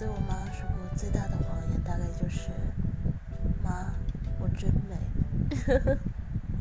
[0.00, 2.48] 对我妈说过最大的谎言，大概就是
[3.62, 3.92] ：‘妈，
[4.40, 4.96] 我真美’。